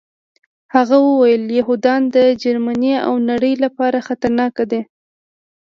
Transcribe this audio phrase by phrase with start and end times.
[0.75, 4.81] هغه وویل یهودان د جرمني او نړۍ لپاره خطرناک دي